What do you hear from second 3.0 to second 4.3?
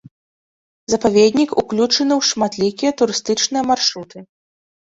турыстычныя маршруты.